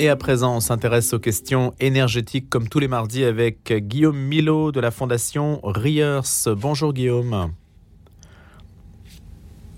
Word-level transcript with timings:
Et 0.00 0.08
à 0.08 0.14
présent, 0.14 0.54
on 0.54 0.60
s'intéresse 0.60 1.12
aux 1.12 1.18
questions 1.18 1.74
énergétiques 1.80 2.48
comme 2.48 2.68
tous 2.68 2.78
les 2.78 2.86
mardis 2.86 3.24
avec 3.24 3.72
Guillaume 3.72 4.16
Milo 4.16 4.70
de 4.70 4.78
la 4.78 4.92
Fondation 4.92 5.58
Riers. 5.64 6.20
Bonjour 6.46 6.92
Guillaume. 6.92 7.52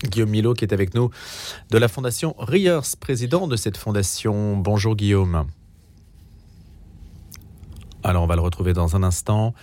Guillaume 0.04 0.28
Milo 0.28 0.52
qui 0.52 0.66
est 0.66 0.74
avec 0.74 0.92
nous 0.94 1.08
de 1.70 1.78
la 1.78 1.88
Fondation 1.88 2.34
Riers, 2.38 2.80
président 3.00 3.46
de 3.46 3.56
cette 3.56 3.78
fondation. 3.78 4.58
Bonjour 4.58 4.94
Guillaume. 4.94 5.46
Alors 8.02 8.22
on 8.22 8.26
va 8.26 8.36
le 8.36 8.42
retrouver 8.42 8.74
dans 8.74 8.96
un 8.96 9.02
instant 9.02 9.54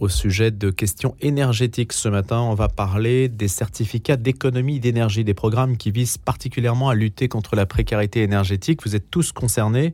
au 0.00 0.08
sujet 0.08 0.50
de 0.50 0.70
questions 0.70 1.16
énergétiques. 1.20 1.92
Ce 1.92 2.08
matin, 2.08 2.40
on 2.40 2.54
va 2.54 2.68
parler 2.68 3.28
des 3.28 3.48
certificats 3.48 4.16
d'économie 4.16 4.80
d'énergie, 4.80 5.24
des 5.24 5.34
programmes 5.34 5.76
qui 5.76 5.90
visent 5.90 6.18
particulièrement 6.18 6.88
à 6.88 6.94
lutter 6.94 7.28
contre 7.28 7.56
la 7.56 7.66
précarité 7.66 8.22
énergétique. 8.22 8.84
Vous 8.84 8.94
êtes 8.94 9.10
tous 9.10 9.32
concernés 9.32 9.92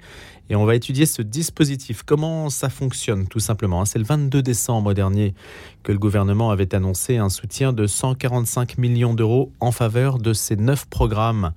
et 0.50 0.56
on 0.56 0.64
va 0.66 0.74
étudier 0.74 1.06
ce 1.06 1.22
dispositif. 1.22 2.02
Comment 2.02 2.50
ça 2.50 2.68
fonctionne 2.68 3.26
tout 3.26 3.40
simplement 3.40 3.84
C'est 3.84 3.98
le 3.98 4.04
22 4.04 4.42
décembre 4.42 4.92
dernier 4.92 5.34
que 5.82 5.92
le 5.92 5.98
gouvernement 5.98 6.50
avait 6.50 6.74
annoncé 6.74 7.16
un 7.16 7.30
soutien 7.30 7.72
de 7.72 7.86
145 7.86 8.76
millions 8.78 9.14
d'euros 9.14 9.52
en 9.60 9.72
faveur 9.72 10.18
de 10.18 10.32
ces 10.32 10.56
neuf 10.56 10.86
programmes 10.86 11.52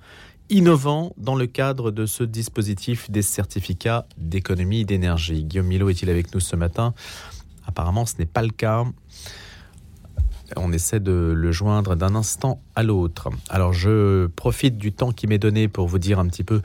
innovants 0.50 1.12
dans 1.18 1.34
le 1.34 1.46
cadre 1.46 1.90
de 1.90 2.06
ce 2.06 2.24
dispositif 2.24 3.10
des 3.10 3.20
certificats 3.20 4.06
d'économie 4.16 4.86
d'énergie. 4.86 5.44
Guillaume 5.44 5.66
Milo 5.66 5.90
est-il 5.90 6.08
avec 6.08 6.32
nous 6.34 6.40
ce 6.40 6.56
matin? 6.56 6.94
Apparemment, 7.68 8.06
ce 8.06 8.14
n'est 8.18 8.26
pas 8.26 8.42
le 8.42 8.50
cas. 8.50 8.84
On 10.56 10.72
essaie 10.72 11.00
de 11.00 11.32
le 11.34 11.52
joindre 11.52 11.96
d'un 11.96 12.14
instant 12.14 12.60
à 12.74 12.82
l'autre. 12.82 13.28
Alors 13.48 13.72
je 13.72 14.26
profite 14.28 14.78
du 14.78 14.92
temps 14.92 15.12
qui 15.12 15.26
m'est 15.26 15.38
donné 15.38 15.68
pour 15.68 15.88
vous 15.88 15.98
dire 15.98 16.18
un 16.18 16.26
petit 16.26 16.44
peu 16.44 16.62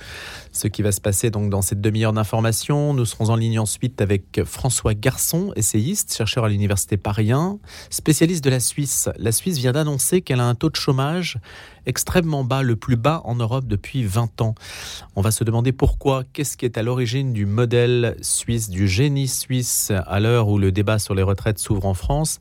ce 0.52 0.68
qui 0.68 0.82
va 0.82 0.92
se 0.92 1.02
passer 1.02 1.30
donc 1.32 1.50
dans 1.50 1.62
cette 1.62 1.82
demi-heure 1.82 2.14
d'information. 2.14 2.94
Nous 2.94 3.06
serons 3.06 3.30
en 3.30 3.36
ligne 3.36 3.60
ensuite 3.60 4.02
avec 4.02 4.44
François 4.46 4.94
Garçon, 4.94 5.52
essayiste, 5.56 6.16
chercheur 6.16 6.46
à 6.46 6.50
l'université 6.50 6.98
Paris 6.98 7.24
spécialiste 7.90 8.44
de 8.44 8.50
la 8.50 8.60
Suisse. 8.60 9.10
La 9.18 9.32
Suisse 9.32 9.58
vient 9.58 9.72
d'annoncer 9.72 10.22
qu'elle 10.22 10.40
a 10.40 10.46
un 10.46 10.56
taux 10.56 10.70
de 10.70 10.76
chômage 10.76 11.38
extrêmement 11.86 12.44
bas, 12.44 12.64
le 12.64 12.76
plus 12.76 12.96
bas 12.96 13.22
en 13.26 13.36
Europe 13.36 13.66
depuis 13.66 14.04
20 14.04 14.42
ans. 14.42 14.56
On 15.16 15.22
va 15.22 15.32
se 15.32 15.44
demander 15.44 15.72
pourquoi, 15.72 16.24
qu'est-ce 16.34 16.58
qui 16.58 16.66
est 16.66 16.78
à 16.78 16.84
l'origine 16.84 17.34
du 17.34 17.46
modèle 17.46 18.16
suisse, 18.22 18.70
du 18.70 18.88
génie 18.88 19.28
suisse 19.28 19.92
à 19.92 20.20
l'heure 20.20 20.48
où 20.48 20.58
le 20.58 20.72
débat 20.72 21.00
sur 21.00 21.16
les 21.16 21.24
retraites 21.24 21.60
s'ouvre 21.60 21.86
en 21.86 21.94
France 21.94 22.40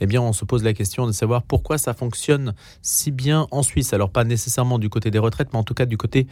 eh 0.00 0.06
bien, 0.06 0.20
on 0.20 0.32
se 0.32 0.44
pose 0.44 0.62
la 0.62 0.72
question 0.72 1.06
de 1.06 1.12
savoir 1.12 1.42
pourquoi 1.42 1.78
ça 1.78 1.94
fonctionne 1.94 2.54
si 2.82 3.10
bien 3.10 3.46
en 3.50 3.62
Suisse. 3.62 3.92
Alors, 3.92 4.10
pas 4.10 4.24
nécessairement 4.24 4.78
du 4.78 4.88
côté 4.88 5.10
des 5.10 5.18
retraites, 5.18 5.48
mais 5.52 5.58
en 5.58 5.64
tout 5.64 5.74
cas 5.74 5.86
du 5.86 5.96
côté 5.96 6.26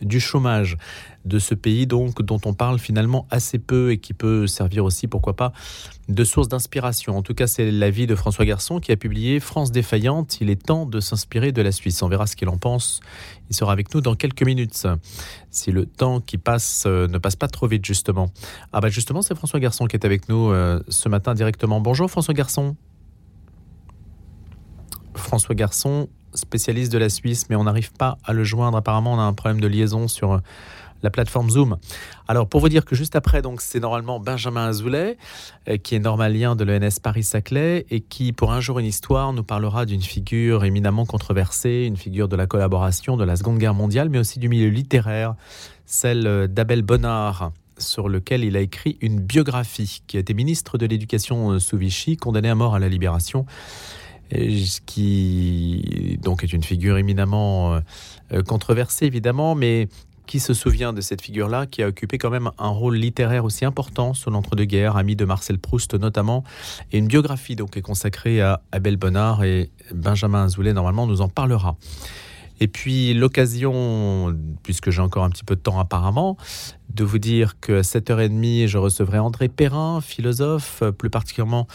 du 0.00 0.20
chômage 0.20 0.76
de 1.24 1.38
ce 1.38 1.54
pays, 1.54 1.86
donc, 1.86 2.22
dont 2.22 2.40
on 2.44 2.54
parle 2.54 2.78
finalement 2.78 3.26
assez 3.30 3.58
peu 3.58 3.92
et 3.92 3.98
qui 3.98 4.14
peut 4.14 4.46
servir 4.46 4.84
aussi, 4.84 5.08
pourquoi 5.08 5.34
pas, 5.34 5.52
de 6.08 6.24
source 6.24 6.48
d'inspiration. 6.48 7.16
En 7.16 7.22
tout 7.22 7.34
cas, 7.34 7.46
c'est 7.46 7.70
l'avis 7.70 8.06
de 8.06 8.14
François 8.14 8.44
Garçon 8.44 8.80
qui 8.80 8.92
a 8.92 8.96
publié 8.96 9.40
France 9.40 9.70
défaillante. 9.72 10.40
Il 10.40 10.48
est 10.48 10.62
temps 10.62 10.86
de 10.86 11.00
s'inspirer 11.00 11.52
de 11.52 11.60
la 11.60 11.72
Suisse. 11.72 12.00
On 12.02 12.08
verra 12.08 12.26
ce 12.26 12.36
qu'il 12.36 12.48
en 12.48 12.56
pense. 12.56 13.00
Il 13.50 13.56
sera 13.56 13.72
avec 13.72 13.92
nous 13.94 14.00
dans 14.00 14.14
quelques 14.14 14.42
minutes. 14.42 14.86
Si 15.50 15.70
le 15.70 15.84
temps 15.84 16.20
qui 16.20 16.38
passe 16.38 16.84
euh, 16.86 17.08
ne 17.08 17.18
passe 17.18 17.36
pas 17.36 17.48
trop 17.48 17.66
vite, 17.66 17.84
justement. 17.84 18.30
Ah, 18.72 18.80
bah, 18.80 18.88
justement, 18.88 19.22
c'est 19.22 19.34
François 19.34 19.60
Garçon 19.60 19.86
qui 19.86 19.96
est 19.96 20.06
avec 20.06 20.28
nous 20.28 20.50
euh, 20.50 20.80
ce 20.88 21.08
matin 21.08 21.34
directement. 21.34 21.80
Bonjour, 21.80 22.10
François 22.10 22.34
Garçon. 22.34 22.76
François 25.28 25.54
Garçon, 25.54 26.08
spécialiste 26.32 26.90
de 26.90 26.96
la 26.96 27.10
Suisse, 27.10 27.50
mais 27.50 27.56
on 27.56 27.64
n'arrive 27.64 27.92
pas 27.92 28.16
à 28.24 28.32
le 28.32 28.44
joindre. 28.44 28.78
Apparemment, 28.78 29.12
on 29.12 29.18
a 29.18 29.22
un 29.22 29.34
problème 29.34 29.60
de 29.60 29.66
liaison 29.66 30.08
sur 30.08 30.32
euh, 30.32 30.38
la 31.02 31.10
plateforme 31.10 31.50
Zoom. 31.50 31.76
Alors, 32.28 32.48
pour 32.48 32.62
vous 32.62 32.70
dire 32.70 32.86
que 32.86 32.96
juste 32.96 33.14
après, 33.14 33.42
donc, 33.42 33.60
c'est 33.60 33.78
normalement 33.78 34.20
Benjamin 34.20 34.68
Azoulay, 34.68 35.18
euh, 35.68 35.76
qui 35.76 35.94
est 35.94 35.98
normalien 35.98 36.56
de 36.56 36.64
l'ENS 36.64 37.00
Paris-Saclay, 37.02 37.84
et 37.90 38.00
qui, 38.00 38.32
pour 38.32 38.52
un 38.52 38.60
jour 38.60 38.78
une 38.78 38.86
histoire, 38.86 39.34
nous 39.34 39.44
parlera 39.44 39.84
d'une 39.84 40.00
figure 40.00 40.64
éminemment 40.64 41.04
controversée, 41.04 41.84
une 41.86 41.98
figure 41.98 42.28
de 42.28 42.36
la 42.36 42.46
collaboration 42.46 43.18
de 43.18 43.24
la 43.24 43.36
Seconde 43.36 43.58
Guerre 43.58 43.74
mondiale, 43.74 44.08
mais 44.08 44.18
aussi 44.18 44.38
du 44.38 44.48
milieu 44.48 44.70
littéraire, 44.70 45.34
celle 45.84 46.26
euh, 46.26 46.46
d'Abel 46.46 46.80
Bonnard 46.80 47.52
sur 47.76 48.08
lequel 48.08 48.44
il 48.44 48.56
a 48.56 48.60
écrit 48.60 48.96
une 49.02 49.20
biographie, 49.20 50.00
qui 50.06 50.16
a 50.16 50.20
été 50.20 50.32
ministre 50.32 50.78
de 50.78 50.86
l'Éducation 50.86 51.60
sous 51.60 51.76
Vichy, 51.76 52.16
condamné 52.16 52.48
à 52.48 52.54
mort 52.56 52.74
à 52.74 52.78
la 52.78 52.88
Libération 52.88 53.44
qui 54.86 56.18
donc 56.22 56.44
est 56.44 56.52
une 56.52 56.62
figure 56.62 56.98
éminemment 56.98 57.80
euh, 58.32 58.42
controversée 58.42 59.06
évidemment, 59.06 59.54
mais 59.54 59.88
qui 60.26 60.40
se 60.40 60.52
souvient 60.52 60.92
de 60.92 61.00
cette 61.00 61.22
figure-là, 61.22 61.66
qui 61.66 61.82
a 61.82 61.88
occupé 61.88 62.18
quand 62.18 62.30
même 62.30 62.50
un 62.58 62.68
rôle 62.68 62.96
littéraire 62.96 63.44
aussi 63.44 63.64
important 63.64 64.12
sur 64.12 64.30
l'entre-deux-guerres, 64.30 64.96
ami 64.96 65.16
de 65.16 65.24
Marcel 65.24 65.58
Proust 65.58 65.94
notamment, 65.94 66.44
et 66.92 66.98
une 66.98 67.06
biographie 67.06 67.56
donc 67.56 67.76
est 67.76 67.82
consacrée 67.82 68.42
à 68.42 68.60
Abel 68.70 68.96
Bonnard 68.96 69.42
et 69.42 69.70
Benjamin 69.92 70.44
Azoulay 70.44 70.74
normalement 70.74 71.06
nous 71.06 71.22
en 71.22 71.28
parlera. 71.28 71.76
Et 72.60 72.68
puis 72.68 73.14
l'occasion, 73.14 74.36
puisque 74.62 74.90
j'ai 74.90 75.00
encore 75.00 75.24
un 75.24 75.30
petit 75.30 75.44
peu 75.44 75.54
de 75.54 75.60
temps 75.60 75.78
apparemment, 75.78 76.36
de 76.92 77.04
vous 77.04 77.18
dire 77.18 77.60
qu'à 77.60 77.82
7h30, 77.82 78.66
je 78.66 78.78
recevrai 78.78 79.18
André 79.18 79.48
Perrin, 79.48 80.00
philosophe, 80.00 80.82
plus 80.98 81.10
particulièrement 81.10 81.66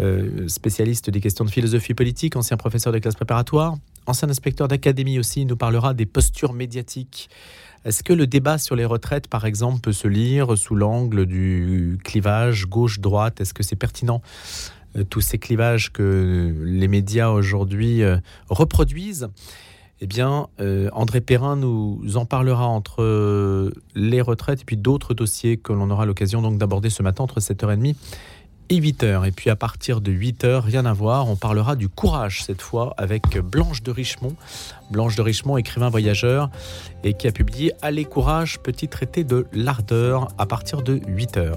euh, 0.00 0.46
spécialiste 0.48 1.10
des 1.10 1.20
questions 1.20 1.44
de 1.44 1.50
philosophie 1.50 1.94
politique, 1.94 2.36
ancien 2.36 2.56
professeur 2.56 2.92
de 2.92 2.98
classe 2.98 3.14
préparatoire, 3.14 3.76
ancien 4.06 4.28
inspecteur 4.28 4.68
d'académie 4.68 5.18
aussi, 5.18 5.42
il 5.42 5.46
nous 5.46 5.56
parlera 5.56 5.94
des 5.94 6.06
postures 6.06 6.52
médiatiques. 6.52 7.28
Est-ce 7.84 8.04
que 8.04 8.12
le 8.12 8.28
débat 8.28 8.58
sur 8.58 8.76
les 8.76 8.84
retraites, 8.84 9.26
par 9.26 9.44
exemple, 9.44 9.80
peut 9.80 9.92
se 9.92 10.06
lire 10.06 10.56
sous 10.56 10.76
l'angle 10.76 11.26
du 11.26 11.98
clivage 12.04 12.66
gauche-droite? 12.66 13.40
Est-ce 13.40 13.52
que 13.52 13.64
c'est 13.64 13.76
pertinent 13.76 14.22
euh, 14.96 15.02
tous 15.02 15.20
ces 15.20 15.38
clivages 15.38 15.92
que 15.92 16.54
les 16.62 16.88
médias 16.88 17.30
aujourd'hui 17.30 18.02
euh, 18.02 18.18
reproduisent? 18.48 19.28
Eh 20.04 20.06
bien, 20.08 20.48
André 20.92 21.20
Perrin 21.20 21.54
nous 21.54 22.16
en 22.16 22.24
parlera 22.24 22.66
entre 22.66 23.72
les 23.94 24.20
retraites 24.20 24.62
et 24.62 24.64
puis 24.64 24.76
d'autres 24.76 25.14
dossiers 25.14 25.58
que 25.58 25.72
l'on 25.72 25.90
aura 25.90 26.06
l'occasion 26.06 26.42
donc 26.42 26.58
d'aborder 26.58 26.90
ce 26.90 27.04
matin 27.04 27.22
entre 27.22 27.38
7h30 27.38 27.94
et 28.68 28.80
8h. 28.80 29.26
Et 29.26 29.32
puis 29.32 29.50
à 29.50 29.56
partir 29.56 30.00
de 30.00 30.10
8h, 30.10 30.60
rien 30.60 30.86
à 30.86 30.92
voir, 30.92 31.28
on 31.28 31.36
parlera 31.36 31.76
du 31.76 31.88
courage 31.88 32.42
cette 32.42 32.62
fois 32.62 32.94
avec 32.96 33.38
Blanche 33.38 33.82
de 33.82 33.90
Richemont. 33.90 34.34
Blanche 34.90 35.14
de 35.16 35.22
Richemont, 35.22 35.56
écrivain 35.56 35.88
voyageur, 35.88 36.50
et 37.04 37.14
qui 37.14 37.28
a 37.28 37.32
publié 37.32 37.72
Allez 37.82 38.04
courage, 38.04 38.58
petit 38.60 38.88
traité 38.88 39.24
de 39.24 39.46
l'ardeur 39.52 40.28
à 40.38 40.46
partir 40.46 40.82
de 40.82 40.96
8h. 40.96 41.52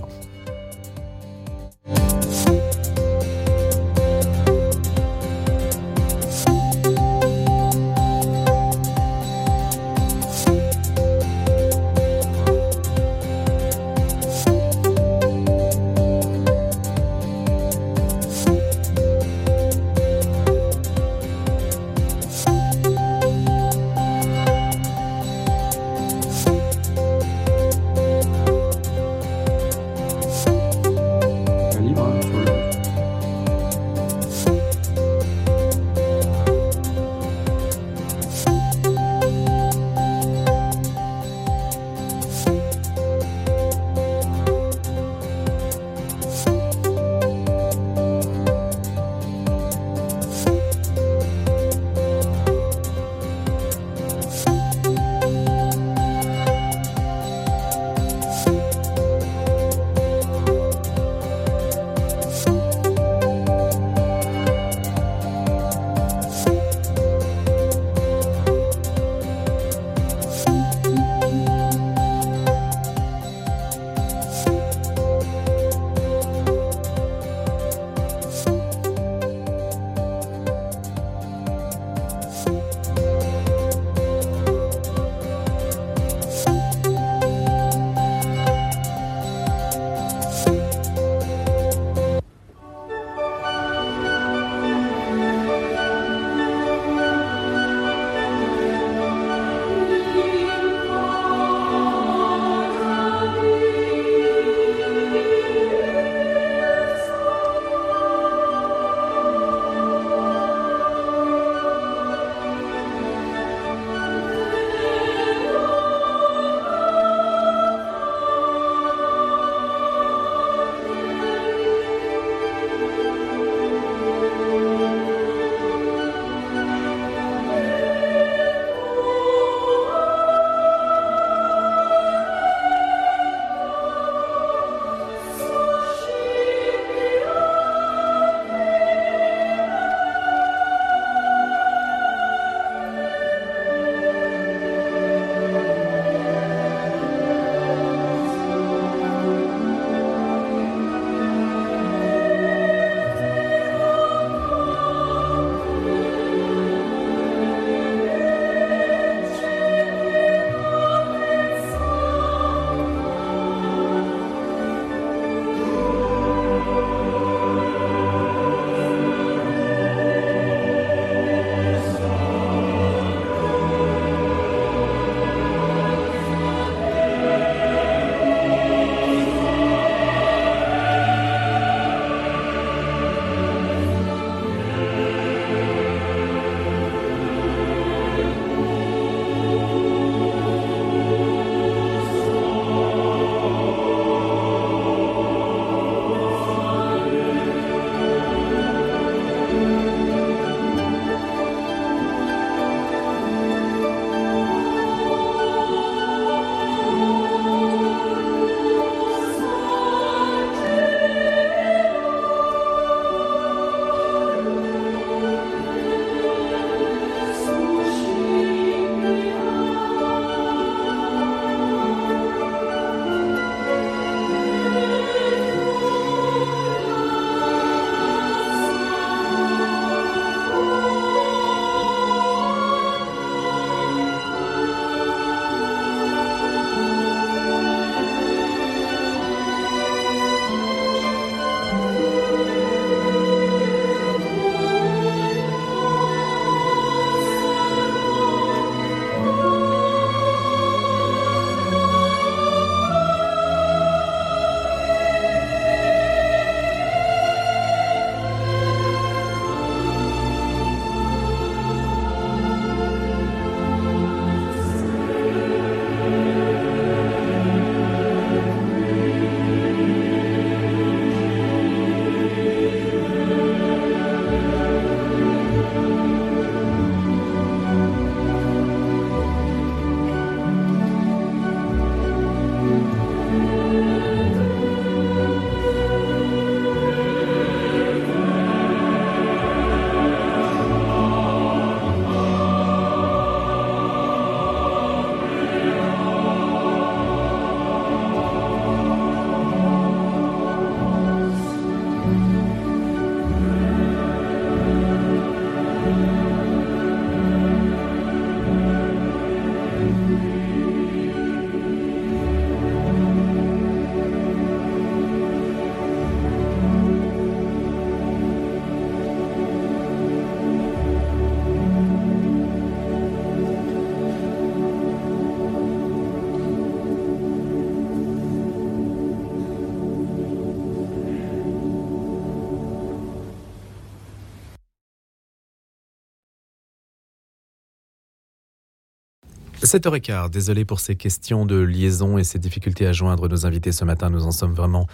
7h15, 339.64 340.30
désolé 340.30 340.66
pour 340.66 340.80
ces 340.80 340.95
questions 340.95 341.45
de 341.45 341.57
liaison 341.57 342.18
et 342.18 342.24
ces 342.24 342.40
difficultés 342.40 342.88
à 342.88 342.94
joindre 342.94 343.28
nos 343.30 343.45
invités 343.45 343.71
ce 343.71 343.85
matin. 343.85 344.09
Nous 344.09 344.26
en 344.26 344.31
sommes 344.31 344.54
vraiment 344.54 344.88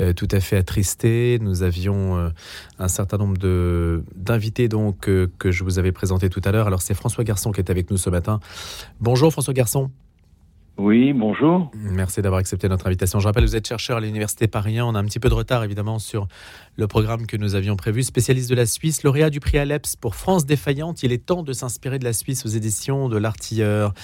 euh, 0.00 0.12
tout 0.12 0.28
à 0.30 0.40
fait 0.40 0.56
attristés. 0.56 1.38
Nous 1.40 1.62
avions 1.62 2.16
euh, 2.16 2.28
un 2.78 2.88
certain 2.88 3.18
nombre 3.18 3.36
d'invités 4.16 4.68
donc 4.68 5.08
euh, 5.08 5.30
que 5.38 5.50
je 5.50 5.62
vous 5.62 5.78
avais 5.78 5.92
présentés 5.92 6.28
tout 6.30 6.42
à 6.44 6.52
l'heure. 6.52 6.66
Alors 6.66 6.82
c'est 6.82 6.94
François 6.94 7.24
Garçon 7.24 7.52
qui 7.52 7.60
est 7.60 7.70
avec 7.70 7.90
nous 7.90 7.96
ce 7.96 8.10
matin. 8.10 8.40
Bonjour 9.00 9.30
François 9.30 9.54
Garçon. 9.54 9.90
Oui, 10.76 11.12
bonjour. 11.12 11.70
Merci 11.72 12.20
d'avoir 12.20 12.40
accepté 12.40 12.68
notre 12.68 12.88
invitation. 12.88 13.20
Je 13.20 13.28
rappelle, 13.28 13.44
vous 13.44 13.54
êtes 13.54 13.68
chercheur 13.68 13.98
à 13.98 14.00
l'Université 14.00 14.48
Paris 14.48 14.80
1. 14.80 14.84
On 14.84 14.96
a 14.96 14.98
un 14.98 15.04
petit 15.04 15.20
peu 15.20 15.28
de 15.28 15.34
retard, 15.34 15.62
évidemment, 15.62 16.00
sur 16.00 16.26
le 16.76 16.88
programme 16.88 17.26
que 17.28 17.36
nous 17.36 17.54
avions 17.54 17.76
prévu. 17.76 18.02
Spécialiste 18.02 18.50
de 18.50 18.56
la 18.56 18.66
Suisse, 18.66 19.04
lauréat 19.04 19.30
du 19.30 19.38
prix 19.38 19.58
Aleps 19.58 19.94
pour 19.94 20.16
France 20.16 20.46
défaillante. 20.46 21.04
Il 21.04 21.12
est 21.12 21.24
temps 21.24 21.44
de 21.44 21.52
s'inspirer 21.52 22.00
de 22.00 22.04
la 22.04 22.12
Suisse 22.12 22.44
aux 22.44 22.48
éditions 22.48 23.08
de 23.08 23.16
l'Artilleur. 23.16 23.94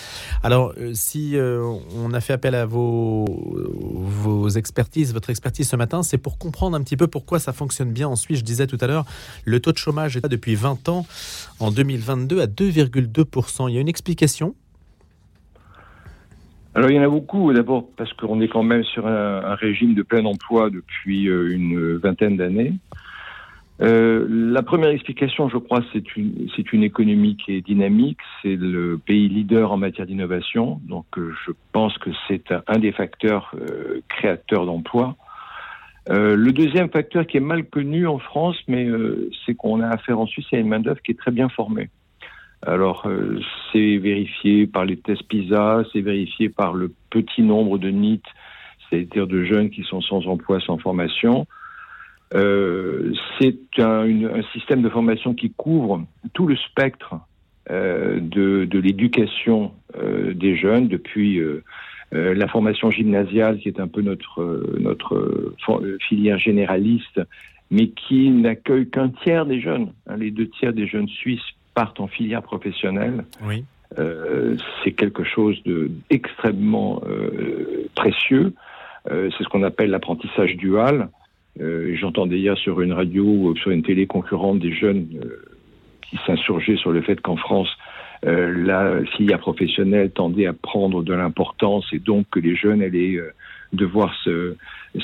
Alors, 0.45 0.73
euh, 0.79 0.93
si 0.95 1.37
euh, 1.37 1.61
on 1.97 2.15
a 2.15 2.21
fait 2.21 2.35
appel 2.35 2.55
à 2.55 2.67
vos, 2.67 3.25
vos 3.27 4.49
expertises, 4.49 5.13
votre 5.13 5.31
expertise 5.31 5.69
ce 5.69 5.75
matin, 5.75 6.05
c'est 6.05 6.19
pour 6.19 6.39
comprendre 6.39 6.77
un 6.77 6.83
petit 6.83 6.97
peu 6.97 7.09
pourquoi 7.09 7.41
ça 7.41 7.53
fonctionne 7.53 7.91
bien 7.91 8.07
en 8.07 8.15
Suisse. 8.15 8.39
Je 8.39 8.45
disais 8.45 8.69
tout 8.69 8.79
à 8.81 8.87
l'heure, 8.87 9.07
le 9.45 9.59
taux 9.59 9.73
de 9.73 9.79
chômage 9.79 10.17
est 10.17 10.29
depuis 10.29 10.55
20 10.55 10.89
ans, 10.89 11.05
en 11.59 11.73
2022, 11.73 12.41
à 12.41 12.47
2,2%. 12.47 13.69
Il 13.69 13.75
y 13.75 13.79
a 13.79 13.81
une 13.81 13.89
explication 13.89 14.55
alors 16.75 16.91
il 16.91 16.97
y 16.97 17.01
en 17.01 17.03
a 17.03 17.09
beaucoup. 17.09 17.53
D'abord 17.53 17.89
parce 17.97 18.13
qu'on 18.15 18.41
est 18.41 18.49
quand 18.49 18.63
même 18.63 18.85
sur 18.85 19.07
un, 19.07 19.55
régime 19.55 19.95
de 19.95 20.03
plein 20.03 20.25
emploi 20.25 20.71
depuis 20.71 21.29
euh, 21.29 21.53
une 21.53 21.97
vingtaine 21.97 22.37
d'années. 22.37 22.75
Euh, 23.83 24.27
la 24.29 24.63
première 24.63 24.91
explication, 24.91 25.49
je 25.49 25.57
crois, 25.57 25.81
c'est 25.93 26.15
une, 26.17 26.49
c'est 26.55 26.73
une 26.73 26.83
économie 26.83 27.37
qui 27.37 27.55
est 27.55 27.63
dynamique. 27.63 28.19
C'est 28.43 28.57
le 28.57 28.99
pays 28.99 29.29
leader 29.29 29.73
en 29.73 29.79
matière 29.79 30.07
d'innovation. 30.07 30.81
Donc, 30.85 31.07
euh, 31.17 31.33
je 31.47 31.53
pense 31.73 31.97
que 31.99 32.11
c'est 32.29 32.53
un, 32.67 32.79
des 32.79 32.93
facteurs 32.93 33.55
créateurs 34.09 34.67
d'emplois. 34.67 35.17
le 36.09 36.51
deuxième 36.51 36.91
facteur 36.91 37.27
qui 37.27 37.39
est 37.39 37.47
mal 37.55 37.65
connu 37.65 38.07
en 38.07 38.19
France, 38.19 38.59
mais 38.69 38.87
c'est 39.45 39.55
qu'on 39.55 39.81
a 39.81 39.89
affaire 39.89 40.21
en 40.21 40.27
Suisse 40.27 40.47
à 40.53 40.59
une 40.59 40.69
main 40.69 40.81
d'œuvre 40.81 41.01
qui 41.03 41.13
est 41.13 41.19
très 41.19 41.33
bien 41.33 41.49
formée. 41.49 41.89
Alors, 42.67 43.07
euh, 43.07 43.41
c'est 43.73 43.97
vérifié 43.97 44.67
par 44.67 44.85
les 44.85 44.99
tests 44.99 45.23
PISA, 45.25 45.83
c'est 45.93 46.03
vérifié 46.03 46.51
par 46.51 46.75
le 46.75 46.93
petit 47.09 47.43
nombre 47.43 47.79
de 47.79 47.89
NIT, 47.89 48.23
c'est-à-dire 48.89 49.27
de 49.27 49.45
jeunes 49.45 49.71
qui 49.71 49.83
sont 49.83 50.03
sans 50.03 50.27
emploi, 50.27 50.61
sans 50.61 50.77
formation. 50.77 51.47
Euh, 52.35 53.13
c'est 53.41 53.59
un, 53.79 54.43
système 54.53 54.83
de 54.83 54.91
formation 54.91 55.35
qui 55.35 55.51
couvre 55.51 56.05
tout 56.35 56.47
le 56.47 56.57
spectre 56.57 57.15
euh, 57.71 58.21
de, 58.21 58.69
l'éducation 58.79 59.73
des 60.33 60.57
jeunes, 60.57 60.87
depuis 60.87 61.41
la 62.13 62.47
formation 62.47 62.91
gymnasiale, 62.91 63.59
qui 63.59 63.69
est 63.69 63.81
un 63.81 63.89
peu 63.89 64.03
notre, 64.03 64.77
notre 64.79 65.97
filière 66.09 66.39
généraliste, 66.39 67.21
mais 67.71 67.89
qui 67.89 68.31
n'accueille 68.31 68.89
qu'un 68.89 69.09
tiers 69.09 69.47
des 69.47 69.61
jeunes. 69.61 69.93
Hein, 70.07 70.17
les 70.17 70.31
deux 70.31 70.49
tiers 70.49 70.73
des 70.73 70.87
jeunes 70.87 71.09
suisses 71.09 71.41
partent 71.75 72.01
en 72.01 72.07
filière 72.07 72.43
professionnelle. 72.43 73.25
Oui. 73.43 73.65
Euh, 73.99 74.57
c'est 74.83 74.93
quelque 74.93 75.25
chose 75.25 75.61
d'extrêmement 76.11 77.03
euh, 77.07 77.89
précieux. 77.95 78.53
Euh, 79.11 79.31
c'est 79.37 79.45
ce 79.45 79.49
qu'on 79.49 79.63
appelle 79.63 79.91
l'apprentissage 79.91 80.57
dual. 80.57 81.09
Euh, 81.61 81.97
J'entends 81.97 82.27
d'ailleurs 82.27 82.59
sur 82.59 82.81
une 82.81 82.93
radio 82.93 83.25
ou 83.25 83.57
sur 83.57 83.71
une 83.71 83.83
télé 83.83 84.07
concurrente 84.07 84.61
des 84.61 84.73
jeunes 84.73 85.09
qui 86.03 86.19
s'insurgeaient 86.27 86.77
sur 86.77 86.93
le 86.93 87.03
fait 87.03 87.21
qu'en 87.21 87.37
France, 87.37 87.69
la 88.23 89.03
filière 89.17 89.39
professionnelle 89.39 90.11
tendait 90.11 90.47
à 90.47 90.53
prendre 90.53 91.03
de 91.03 91.15
l'importance 91.15 91.87
et 91.93 91.99
donc 91.99 92.27
que 92.31 92.39
les 92.39 92.55
jeunes 92.55 92.83
allaient 92.83 93.19
devoir 93.73 94.15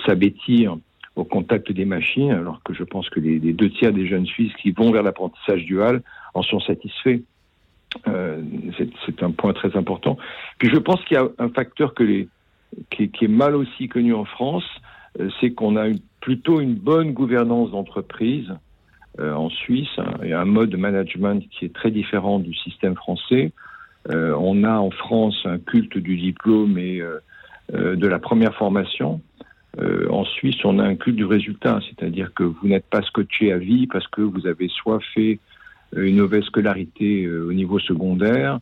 s'abêtir 0.05 0.77
au 1.15 1.25
contact 1.25 1.73
des 1.73 1.87
machines, 1.87 2.33
alors 2.33 2.61
que 2.63 2.75
je 2.75 2.85
pense 2.85 3.09
que 3.09 3.21
les, 3.21 3.39
les, 3.39 3.55
deux 3.55 3.71
tiers 3.71 3.93
des 3.93 4.07
jeunes 4.07 4.27
Suisses 4.27 4.53
qui 4.61 4.73
vont 4.73 4.93
vers 4.93 5.03
l'apprentissage 5.03 5.65
dual 5.65 6.03
sont 6.43 6.61
satisfaits. 6.61 7.21
Euh, 8.09 8.43
c'est 9.07 9.23
un 9.23 9.31
point 9.31 9.53
très 9.53 9.77
important. 9.77 10.19
Puis 10.59 10.69
je 10.73 10.79
pense 10.79 11.03
qu'il 11.05 11.17
y 11.17 11.21
a 11.21 11.29
un 11.39 11.49
facteur 11.49 11.95
que 11.95 12.03
les, 12.03 12.29
qui, 12.91 13.05
est 13.05 13.29
mal 13.29 13.55
aussi 13.55 13.89
connu 13.89 14.13
en 14.15 14.25
France, 14.25 14.67
euh, 15.21 15.29
c'est 15.41 15.53
qu'on 15.53 15.77
a 15.77 15.89
plutôt 16.21 16.61
une 16.61 16.75
bonne 16.75 17.13
gouvernance 17.13 17.71
d'entreprise 17.71 18.53
euh, 19.19 19.33
en 19.33 19.49
Suisse 19.49 19.89
hein, 19.99 20.15
et 20.23 20.35
un 20.35 20.45
mode 20.45 20.71
de 20.71 20.77
management 20.77 21.43
qui 21.51 21.65
est 21.65 21.75
très 21.75 21.91
différent 21.91 22.39
du 22.39 22.55
système 22.55 22.95
français. 22.95 23.53
On 24.09 24.63
a 24.63 24.79
en 24.79 24.93
France 24.93 25.37
un 25.47 25.59
culte 25.59 25.99
du 25.99 26.17
diplôme 26.17 26.79
et 26.79 27.03
de 27.73 28.07
la 28.07 28.21
première 28.21 28.55
formation. 28.55 29.21
en 29.77 30.25
Suisse, 30.25 30.65
on 30.65 30.79
a 30.79 30.85
un 30.85 30.95
culte 30.95 31.17
du 31.17 31.25
résultat, 31.25 31.81
c'est-à-dire 31.89 32.33
que 32.33 32.45
vous 32.45 32.69
n'êtes 32.69 32.87
pas 32.87 33.03
scotché 33.03 33.51
à 33.51 33.59
vie 33.59 33.89
parce 33.89 34.07
que 34.07 34.21
vous 34.21 34.47
avez 34.47 34.69
soit 34.69 35.01
fait 35.13 35.41
une 35.95 36.17
mauvaise 36.17 36.45
scolarité 36.45 37.25
euh, 37.25 37.49
au 37.49 37.53
niveau 37.53 37.79
secondaire, 37.79 38.59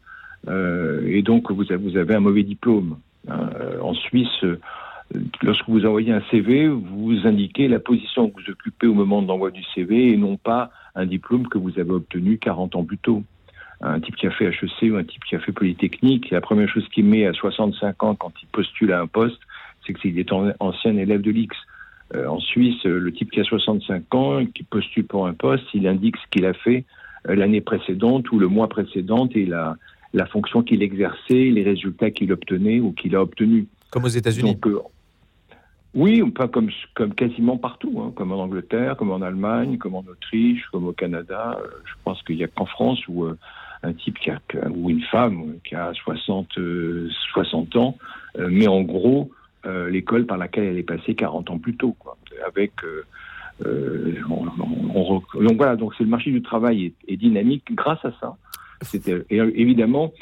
euh, 0.48 1.06
et 1.06 1.22
donc 1.22 1.50
vous 1.50 1.70
avez 1.72 2.14
un 2.14 2.20
mauvais 2.20 2.42
diplôme. 2.42 2.98
Euh, 3.30 3.80
en 3.80 3.94
Suisse, 3.94 4.44
lorsque 5.42 5.68
vous 5.68 5.86
envoyez 5.86 6.12
un 6.12 6.22
CV, 6.30 6.68
vous 6.68 7.26
indiquez 7.26 7.68
la 7.68 7.78
position 7.78 8.28
que 8.28 8.42
vous 8.42 8.50
occupez 8.50 8.86
au 8.86 8.94
moment 8.94 9.22
de 9.22 9.28
l'envoi 9.28 9.50
du 9.50 9.62
CV 9.74 10.12
et 10.12 10.16
non 10.16 10.36
pas 10.36 10.70
un 10.94 11.06
diplôme 11.06 11.48
que 11.48 11.58
vous 11.58 11.78
avez 11.78 11.92
obtenu 11.92 12.38
40 12.38 12.76
ans 12.76 12.84
plus 12.84 12.98
tôt. 12.98 13.22
Un 13.80 14.00
type 14.00 14.16
qui 14.16 14.26
a 14.26 14.30
fait 14.30 14.46
HEC 14.46 14.92
ou 14.92 14.96
un 14.96 15.04
type 15.04 15.24
qui 15.24 15.34
a 15.34 15.40
fait 15.40 15.52
Polytechnique, 15.52 16.30
la 16.30 16.40
première 16.40 16.68
chose 16.68 16.86
qu'il 16.88 17.06
met 17.06 17.26
à 17.26 17.32
65 17.32 18.02
ans 18.02 18.14
quand 18.14 18.32
il 18.42 18.46
postule 18.48 18.92
à 18.92 19.00
un 19.00 19.06
poste, 19.06 19.40
c'est 19.86 19.94
qu'il 19.94 20.18
est 20.18 20.32
ancien 20.32 20.96
élève 20.96 21.20
de 21.20 21.30
l'X. 21.30 21.56
en 22.14 22.38
Suisse, 22.40 22.84
le 22.84 23.12
type 23.12 23.30
qui 23.30 23.40
a 23.40 23.44
65 23.44 24.14
ans, 24.14 24.46
qui 24.46 24.62
postule 24.62 25.06
pour 25.06 25.26
un 25.26 25.34
poste, 25.34 25.64
il 25.74 25.86
indique 25.86 26.16
ce 26.16 26.30
qu'il 26.30 26.46
a 26.46 26.54
fait 26.54 26.84
euh, 26.84 27.03
l'année 27.26 27.60
précédente 27.60 28.30
ou 28.32 28.38
le 28.38 28.48
mois 28.48 28.68
précédent 28.68 29.28
et 29.34 29.46
la, 29.46 29.76
la 30.12 30.26
fonction 30.26 30.62
qu'il 30.62 30.82
exerçait, 30.82 31.50
les 31.50 31.62
résultats 31.62 32.10
qu'il 32.10 32.32
obtenait 32.32 32.80
ou 32.80 32.92
qu'il 32.92 33.16
a 33.16 33.22
obtenus. 33.22 33.66
Comme 33.90 34.04
aux 34.04 34.08
États-Unis 34.08 34.58
euh, 34.66 34.78
Oui, 35.94 36.22
pas 36.30 36.48
comme, 36.48 36.70
comme 36.94 37.14
quasiment 37.14 37.56
partout, 37.56 38.00
hein, 38.00 38.12
comme 38.14 38.32
en 38.32 38.42
Angleterre, 38.42 38.96
comme 38.96 39.10
en 39.10 39.22
Allemagne, 39.22 39.78
comme 39.78 39.96
en 39.96 40.04
Autriche, 40.08 40.64
comme 40.72 40.86
au 40.86 40.92
Canada. 40.92 41.58
Euh, 41.60 41.66
je 41.84 41.94
pense 42.04 42.22
qu'il 42.22 42.36
n'y 42.36 42.44
a 42.44 42.48
qu'en 42.48 42.66
France 42.66 43.00
où 43.08 43.26
un 43.82 43.92
type 43.92 44.18
qui 44.18 44.30
a, 44.30 44.40
ou 44.70 44.88
une 44.88 45.02
femme 45.02 45.54
qui 45.64 45.74
a 45.74 45.92
60, 45.92 46.58
60 47.32 47.76
ans, 47.76 47.98
mais 48.38 48.66
en 48.66 48.80
gros 48.80 49.30
l'école 49.66 50.26
par 50.26 50.38
laquelle 50.38 50.64
elle 50.64 50.78
est 50.78 50.82
passée 50.82 51.14
40 51.14 51.50
ans 51.50 51.58
plus 51.58 51.76
tôt, 51.76 51.94
quoi, 51.98 52.16
avec 52.46 52.72
euh, 53.64 54.14
donc 55.34 55.56
voilà, 55.56 55.76
donc 55.76 55.98
le 55.98 56.06
marché 56.06 56.30
du 56.30 56.42
travail 56.42 56.92
est, 57.08 57.16
dynamique 57.16 57.64
grâce 57.72 58.04
à 58.04 58.12
ça. 58.20 58.36
Évidemment, 59.30 60.12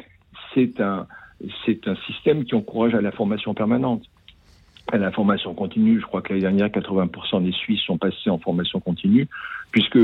c'est 0.54 0.80
un 0.80 1.06
un 1.86 1.96
système 2.06 2.44
qui 2.44 2.54
encourage 2.54 2.94
à 2.94 3.00
la 3.00 3.12
formation 3.12 3.54
permanente, 3.54 4.04
à 4.92 4.98
la 4.98 5.10
formation 5.10 5.54
continue. 5.54 6.00
Je 6.00 6.06
crois 6.06 6.22
que 6.22 6.28
l'année 6.28 6.42
dernière, 6.42 6.68
80% 6.68 7.44
des 7.44 7.52
Suisses 7.52 7.82
sont 7.82 7.98
passés 7.98 8.30
en 8.30 8.38
formation 8.38 8.80
continue, 8.80 9.28
puisque 9.70 9.98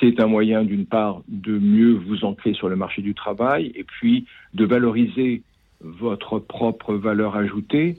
c'est 0.00 0.20
un 0.20 0.26
moyen, 0.26 0.64
d'une 0.64 0.86
part, 0.86 1.22
de 1.28 1.58
mieux 1.58 1.92
vous 1.94 2.24
ancrer 2.24 2.52
sur 2.54 2.68
le 2.68 2.76
marché 2.76 3.02
du 3.02 3.14
travail, 3.14 3.72
et 3.74 3.84
puis 3.84 4.26
de 4.54 4.64
valoriser 4.64 5.42
votre 5.80 6.38
propre 6.38 6.94
valeur 6.94 7.36
ajoutée 7.36 7.96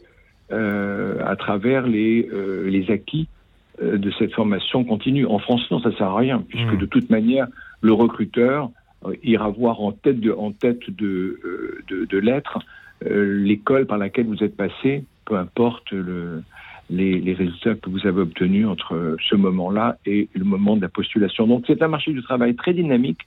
euh, 0.52 1.24
à 1.26 1.36
travers 1.36 1.88
les, 1.88 2.28
euh, 2.34 2.70
les 2.70 2.92
acquis 2.92 3.28
de 3.82 4.12
cette 4.12 4.34
formation 4.34 4.84
continue. 4.84 5.26
En 5.26 5.40
France, 5.40 5.70
non, 5.72 5.80
ça 5.80 5.92
sert 5.96 6.08
à 6.08 6.18
rien, 6.18 6.44
puisque 6.48 6.74
mmh. 6.74 6.78
de 6.78 6.86
toute 6.86 7.10
manière, 7.10 7.48
le 7.82 7.94
recruteur 7.94 8.70
euh, 9.06 9.14
ira 9.24 9.50
voir 9.50 9.82
en 9.82 9.92
tête 9.92 10.20
de, 10.20 10.32
en 10.32 10.52
tête 10.52 10.90
de, 10.90 11.40
euh, 11.44 11.84
de, 11.88 12.06
de 12.06 12.18
lettres 12.18 12.60
l'école 13.02 13.86
par 13.86 13.98
laquelle 13.98 14.26
vous 14.26 14.44
êtes 14.44 14.58
passé, 14.58 15.06
peu 15.24 15.38
importe 15.38 15.90
le, 15.92 16.44
les, 16.90 17.22
les, 17.22 17.34
résultats 17.34 17.76
que 17.76 17.90
vous 17.90 18.06
avez 18.06 18.20
obtenus 18.20 18.68
entre 18.68 19.16
ce 19.30 19.36
moment-là 19.36 19.98
et 20.06 20.28
le 20.34 20.44
moment 20.44 20.76
de 20.76 20.82
la 20.82 20.90
postulation. 20.90 21.48
Donc 21.48 21.64
c'est 21.66 21.82
un 21.82 21.88
marché 21.88 22.12
du 22.12 22.22
travail 22.22 22.56
très 22.56 22.74
dynamique 22.74 23.22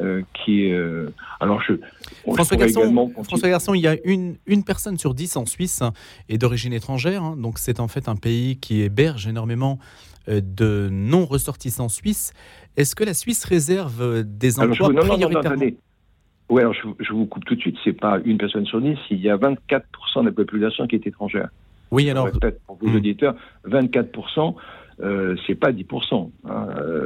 euh, 0.00 0.22
qui 0.34 0.66
est. 0.66 0.72
Euh, 0.72 1.12
alors, 1.40 1.60
je. 1.62 1.74
François 2.32 2.56
Garçon, 2.56 3.12
François 3.24 3.48
Garçon, 3.48 3.74
il 3.74 3.80
y 3.80 3.88
a 3.88 3.96
une, 4.04 4.36
une 4.46 4.64
personne 4.64 4.98
sur 4.98 5.14
dix 5.14 5.36
en 5.36 5.46
Suisse 5.46 5.82
est 6.28 6.38
d'origine 6.38 6.72
étrangère. 6.72 7.22
Hein, 7.22 7.36
donc, 7.36 7.58
c'est 7.58 7.80
en 7.80 7.88
fait 7.88 8.08
un 8.08 8.16
pays 8.16 8.58
qui 8.58 8.82
héberge 8.82 9.26
énormément 9.26 9.78
euh, 10.28 10.40
de 10.42 10.88
non-ressortissants 10.90 11.88
suisses. 11.88 12.32
Est-ce 12.76 12.94
que 12.94 13.04
la 13.04 13.14
Suisse 13.14 13.44
réserve 13.44 14.22
des 14.24 14.60
emplois 14.60 14.88
alors, 14.90 15.06
prioritairement? 15.06 15.64
Oui, 16.48 16.60
alors 16.60 16.74
je, 16.74 16.82
je, 17.00 17.12
vous 17.12 17.26
coupe 17.26 17.44
tout 17.44 17.56
de 17.56 17.60
suite. 17.60 17.76
C'est 17.82 17.92
pas 17.92 18.20
une 18.24 18.38
personne 18.38 18.66
sur 18.66 18.80
dix. 18.80 18.98
Il 19.10 19.20
y 19.20 19.30
a 19.30 19.36
24% 19.36 19.82
de 20.20 20.26
la 20.26 20.32
population 20.32 20.86
qui 20.86 20.94
est 20.94 21.06
étrangère. 21.06 21.48
Oui, 21.90 22.10
alors. 22.10 22.30
Peut-être 22.30 22.60
pour 22.66 22.76
vos 22.76 22.88
hmm. 22.88 22.96
auditeurs, 22.96 23.34
24%. 23.66 24.54
euh, 25.00 25.36
c'est 25.46 25.54
pas 25.54 25.72
10%. 25.72 26.30
Hein, 26.48 26.68
euh, 26.78 27.05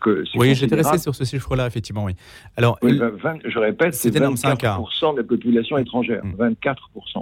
que. 0.00 0.24
Oui, 0.36 0.54
j'étais 0.54 0.76
resté 0.76 0.98
sur 0.98 1.14
ce 1.14 1.24
chiffre-là, 1.24 1.66
effectivement, 1.66 2.04
oui. 2.04 2.14
Alors, 2.56 2.78
ben, 2.82 3.38
je 3.44 3.58
répète, 3.58 3.94
c'est 3.94 4.10
24% 4.10 5.14
de 5.14 5.18
la 5.18 5.24
population 5.24 5.78
étrangère. 5.78 6.22
24%. 6.38 6.74
Mm. 6.74 7.20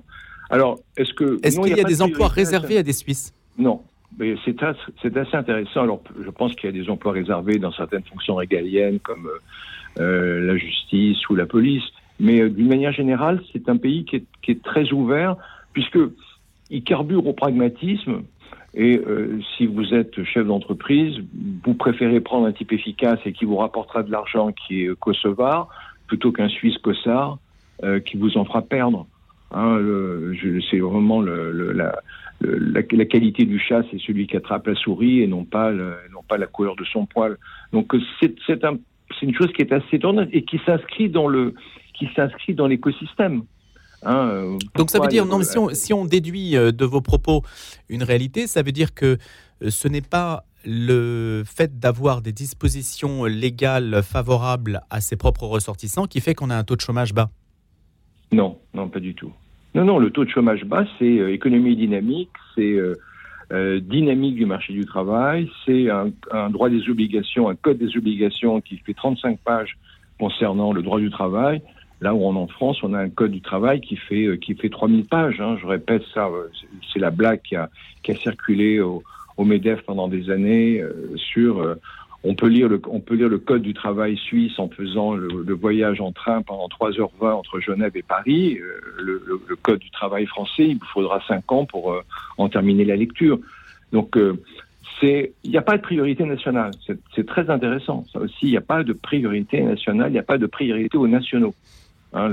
Alors, 0.50 0.78
est-ce 0.96 1.12
que. 1.12 1.38
Est-ce 1.42 1.60
qu'il 1.60 1.76
y 1.76 1.80
a, 1.80 1.84
des 1.84 2.02
emplois 2.02 2.28
réservés 2.28 2.78
à 2.78 2.82
des 2.82 2.92
Suisses 2.92 3.34
Non. 3.58 3.82
Mais 4.18 4.34
c'est 4.44 4.62
assez 4.62 5.36
intéressant. 5.36 5.82
Alors, 5.82 6.02
je 6.24 6.30
pense 6.30 6.54
qu'il 6.54 6.64
y 6.64 6.78
a 6.78 6.82
des 6.82 6.88
emplois 6.90 7.12
réservés 7.12 7.58
dans 7.58 7.72
certaines 7.72 8.02
fonctions 8.04 8.36
régaliennes, 8.36 8.98
comme 9.00 9.28
euh, 10.00 10.46
la 10.46 10.56
justice 10.56 11.28
ou 11.28 11.36
la 11.36 11.46
police. 11.46 11.84
Mais 12.18 12.48
d'une 12.48 12.68
manière 12.68 12.92
générale, 12.92 13.42
c'est 13.52 13.68
un 13.68 13.76
pays 13.76 14.04
qui 14.04 14.16
est, 14.16 14.24
qui 14.42 14.52
est 14.52 14.62
très 14.62 14.90
ouvert, 14.92 15.36
puisque 15.72 15.98
il 16.70 16.82
carbure 16.82 17.26
au 17.26 17.32
pragmatisme. 17.32 18.22
Et 18.78 18.96
euh, 18.96 19.40
si 19.56 19.66
vous 19.66 19.92
êtes 19.92 20.22
chef 20.22 20.46
d'entreprise, 20.46 21.18
vous 21.64 21.74
préférez 21.74 22.20
prendre 22.20 22.46
un 22.46 22.52
type 22.52 22.72
efficace 22.72 23.18
et 23.26 23.32
qui 23.32 23.44
vous 23.44 23.56
rapportera 23.56 24.04
de 24.04 24.12
l'argent 24.12 24.52
qui 24.52 24.84
est 24.84 24.98
kosovar, 24.98 25.68
plutôt 26.06 26.30
qu'un 26.30 26.48
Suisse 26.48 26.78
cossard 26.78 27.38
euh, 27.82 27.98
qui 27.98 28.16
vous 28.16 28.38
en 28.38 28.44
fera 28.44 28.62
perdre. 28.62 29.08
Hein, 29.50 29.80
c'est 30.70 30.78
vraiment 30.78 31.20
la, 31.20 31.92
qualité 32.82 33.46
du 33.46 33.58
chat, 33.58 33.82
c'est 33.90 33.98
celui 33.98 34.28
qui 34.28 34.36
attrape 34.36 34.68
la 34.68 34.76
souris 34.76 35.22
et 35.22 35.26
non 35.26 35.44
pas, 35.44 35.72
non 35.72 36.22
pas 36.28 36.38
la 36.38 36.46
couleur 36.46 36.76
de 36.76 36.84
son 36.84 37.04
poil. 37.06 37.36
Donc 37.72 37.92
c'est 38.20 38.64
un, 38.64 38.78
une 39.22 39.34
chose 39.34 39.52
qui 39.54 39.62
est 39.62 39.72
assez 39.72 39.96
étonnante 39.96 40.28
et 40.32 40.42
qui 40.42 40.60
s'inscrit 40.64 41.08
dans 41.08 41.28
l'écosystème. 42.66 43.42
Hein, 44.02 44.28
euh, 44.28 44.58
Donc 44.76 44.90
ça 44.90 45.00
veut 45.00 45.08
dire, 45.08 45.26
non, 45.26 45.38
mais 45.38 45.44
si 45.44 45.58
on, 45.58 45.68
si 45.70 45.92
on 45.92 46.04
déduit 46.04 46.56
euh, 46.56 46.72
de 46.72 46.84
vos 46.84 47.00
propos 47.00 47.42
une 47.88 48.02
réalité, 48.02 48.46
ça 48.46 48.62
veut 48.62 48.72
dire 48.72 48.94
que 48.94 49.18
euh, 49.62 49.70
ce 49.70 49.88
n'est 49.88 50.02
pas 50.02 50.44
le 50.64 51.42
fait 51.46 51.78
d'avoir 51.78 52.20
des 52.20 52.32
dispositions 52.32 53.24
légales 53.24 54.02
favorables 54.02 54.80
à 54.90 55.00
ses 55.00 55.16
propres 55.16 55.46
ressortissants 55.46 56.06
qui 56.06 56.20
fait 56.20 56.34
qu'on 56.34 56.50
a 56.50 56.56
un 56.56 56.64
taux 56.64 56.76
de 56.76 56.80
chômage 56.80 57.14
bas. 57.14 57.30
Non, 58.32 58.58
non, 58.74 58.88
pas 58.88 59.00
du 59.00 59.14
tout. 59.14 59.32
Non, 59.74 59.84
non, 59.84 59.98
le 59.98 60.10
taux 60.10 60.24
de 60.24 60.30
chômage 60.30 60.64
bas, 60.64 60.84
c'est 60.98 61.32
économie 61.32 61.76
dynamique, 61.76 62.30
c'est 62.54 62.76
dynamique 63.80 64.34
du 64.34 64.44
marché 64.44 64.74
du 64.74 64.84
travail, 64.84 65.48
c'est 65.64 65.88
un, 65.88 66.10
un, 66.32 66.50
droit 66.50 66.68
des 66.68 66.86
obligations, 66.90 67.48
un 67.48 67.54
code 67.54 67.78
des 67.78 67.96
obligations 67.96 68.60
qui 68.60 68.76
fait 68.78 68.94
35 68.94 69.38
pages 69.38 69.78
concernant 70.18 70.72
le 70.72 70.82
droit 70.82 70.98
du 70.98 71.10
travail, 71.10 71.62
Là 72.00 72.14
où 72.14 72.24
en 72.24 72.46
France, 72.46 72.78
on 72.84 72.94
a 72.94 72.98
un 72.98 73.08
code 73.08 73.32
du 73.32 73.40
travail 73.40 73.80
qui 73.80 73.96
fait 73.96 74.26
euh, 74.26 74.36
qui 74.36 74.54
fait 74.54 74.68
3000 74.68 75.04
pages. 75.06 75.40
Hein. 75.40 75.56
Je 75.60 75.66
répète 75.66 76.02
ça, 76.14 76.26
euh, 76.26 76.48
c'est 76.92 77.00
la 77.00 77.10
blague 77.10 77.42
qui 77.42 77.56
a, 77.56 77.68
circulé 78.22 78.80
au, 78.80 79.02
Medef 79.38 79.82
pendant 79.82 80.08
des 80.08 80.30
années 80.30 80.80
euh, 80.80 81.12
sur. 81.16 81.76
on 82.24 82.34
peut 82.34 82.48
lire 82.48 82.68
le 82.68 82.80
on 82.88 83.00
peut 83.00 83.14
lire 83.14 83.28
le 83.28 83.38
code 83.38 83.62
du 83.62 83.74
travail 83.74 84.16
suisse 84.16 84.58
en 84.58 84.68
faisant 84.68 85.14
le, 85.14 85.54
voyage 85.54 86.00
en 86.00 86.12
train 86.12 86.42
pendant 86.42 86.68
3h20 86.68 87.32
entre 87.32 87.60
Genève 87.60 87.92
et 87.96 88.02
Paris. 88.02 88.58
Le, 88.98 89.56
code 89.62 89.80
du 89.80 89.90
travail 89.90 90.26
français, 90.26 90.68
il 90.68 90.78
vous 90.78 90.86
faudra 90.86 91.20
5 91.26 91.50
ans 91.52 91.64
pour 91.66 91.94
en 92.36 92.48
terminer 92.48 92.84
la 92.84 92.96
lecture. 92.96 93.38
Donc 93.92 94.16
c'est 95.00 95.32
il 95.44 95.50
n'y 95.50 95.56
a 95.56 95.62
pas 95.62 95.76
de 95.76 95.82
priorité 95.82 96.24
nationale. 96.24 96.70
C'est 97.14 97.26
très 97.26 97.50
intéressant. 97.50 98.04
Ça 98.12 98.20
aussi, 98.20 98.46
il 98.46 98.50
n'y 98.50 98.56
a 98.56 98.62
pas 98.62 98.82
de 98.82 98.92
priorité 98.92 99.60
nationale, 99.60 100.10
il 100.10 100.14
n'y 100.14 100.18
a 100.18 100.24
pas 100.24 100.38
de 100.38 100.46
priorité 100.46 100.96
aux 100.96 101.08
nationaux. 101.08 101.54
Hein, 102.12 102.32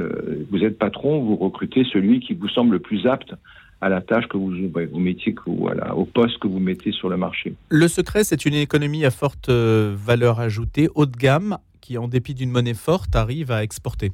vous 0.50 0.64
êtes 0.64 0.78
patron, 0.78 1.22
vous 1.22 1.36
recrutez 1.36 1.84
celui 1.92 2.20
qui 2.20 2.34
vous 2.34 2.48
semble 2.50 2.74
le 2.74 2.80
plus 2.80 3.06
apte 3.08 3.34
à 3.82 3.90
la 3.90 4.02
tâche 4.02 4.28
que 4.28 4.38
vous, 4.38 4.54
au 4.94 5.00
métier 5.00 5.36
ou 5.46 5.70
au 5.70 6.06
poste 6.06 6.40
que 6.40 6.48
vous 6.48 6.60
mettez 6.60 6.92
sur 6.92 7.10
le 7.10 7.18
marché. 7.18 7.54
Le 7.70 7.88
secret, 7.88 8.24
c'est 8.24 8.46
une 8.46 8.54
économie 8.54 9.06
à 9.06 9.12
forte 9.12 9.50
euh, 9.50 9.94
valeur 9.98 10.40
ajoutée, 10.40 10.88
haut 10.96 11.06
de 11.06 11.16
gamme, 11.16 11.58
qui, 11.82 11.98
en 11.98 12.08
dépit 12.08 12.34
d'une 12.34 12.52
monnaie 12.52 12.74
forte, 12.74 13.16
arrive 13.16 13.52
à 13.52 13.64
exporter. 13.64 14.12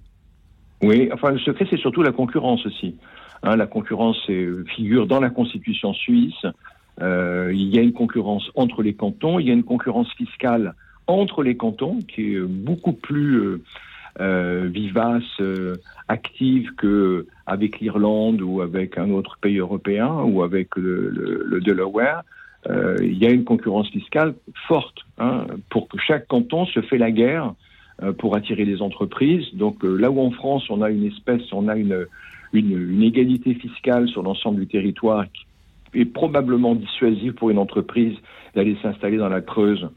Oui, 0.82 1.10
enfin, 1.14 1.32
le 1.32 1.40
secret, 1.40 1.68
c'est 1.70 1.80
surtout 1.80 2.02
la 2.02 2.12
concurrence 2.12 2.66
aussi. 2.66 2.96
Hein, 3.44 3.56
la 3.56 3.68
concurrence 3.68 4.20
figure 4.76 5.06
dans 5.06 5.20
la 5.20 5.30
Constitution 5.30 5.94
suisse. 5.94 6.46
Euh, 7.02 7.52
il 7.54 7.74
y 7.74 7.80
a 7.80 7.82
une 7.82 7.94
concurrence 7.94 8.52
entre 8.56 8.84
les 8.84 8.94
cantons, 8.94 9.40
il 9.40 9.48
y 9.48 9.50
a 9.50 9.54
une 9.54 9.64
concurrence 9.64 10.12
fiscale 10.14 10.76
entre 11.08 11.42
les 11.42 11.56
cantons 11.58 12.00
qui 12.00 12.36
est 12.36 12.42
beaucoup 12.42 12.94
plus 12.94 13.36
euh, 13.38 13.62
vivace, 14.20 15.24
euh, 15.40 15.76
active 16.08 16.74
que 16.76 17.26
avec 17.46 17.80
l'Irlande 17.80 18.42
ou 18.42 18.62
avec 18.62 18.98
un 18.98 19.10
autre 19.12 19.38
pays 19.42 19.58
européen 19.58 20.14
ou 20.24 20.44
avec 20.44 20.76
le, 20.76 21.60
Delaware. 21.62 22.24
Euh, 22.70 22.96
il 23.02 23.18
y 23.18 23.26
a 23.26 23.32
une 23.32 23.44
concurrence 23.44 23.90
fiscale 23.90 24.36
forte 24.68 25.00
hein, 25.18 25.48
pour 25.70 25.88
que 25.88 25.98
chaque 25.98 26.28
canton 26.28 26.66
se 26.66 26.82
fait 26.82 26.98
la 26.98 27.12
guerre 27.12 27.54
pour 28.18 28.36
attirer 28.36 28.66
les 28.66 28.82
entreprises. 28.82 29.54
Donc 29.54 29.84
là 29.84 30.10
où 30.10 30.20
en 30.20 30.32
France 30.32 30.70
on 30.70 30.82
a 30.82 30.90
une 30.90 31.06
espèce, 31.06 31.42
on 31.54 31.68
a 31.68 31.76
une 31.76 33.04
égalité 33.04 33.54
fiscale 33.54 34.08
sur 34.10 34.24
l'ensemble 34.24 34.60
du 34.60 34.68
territoire 34.68 35.26
qui 35.32 36.02
est 36.02 36.06
probablement 36.06 36.76
dissuasive 36.76 37.34
pour 37.34 37.50
une 37.50 37.60
entreprise 37.60 38.16
d'aller 38.56 38.78
s'installer 38.82 39.18
dans 39.18 39.30
la 39.30 39.42
Creuse 39.42 39.90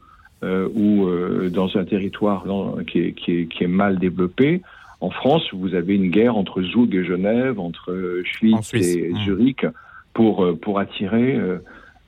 euh, 0.45 0.69
ou 0.75 1.07
euh, 1.07 1.49
dans 1.49 1.75
un 1.75 1.85
territoire 1.85 2.45
qui, 2.85 2.99
est, 2.99 3.13
qui, 3.13 3.31
est, 3.31 3.45
qui, 3.47 3.63
est, 3.63 3.67
mal 3.67 3.97
développé. 3.97 4.61
En 5.01 5.09
France, 5.09 5.43
vous 5.51 5.73
avez 5.73 5.95
une 5.95 6.11
guerre 6.11 6.37
entre 6.37 6.61
Zug 6.61 6.93
et 6.93 7.03
Genève, 7.03 7.59
entre 7.59 8.21
Schwyz 8.23 8.71
et 8.75 9.09
mmh. 9.09 9.17
Zurich, 9.23 9.65
pour, 10.13 10.45
euh, 10.45 10.55
pour 10.55 10.77
attirer. 10.77 11.39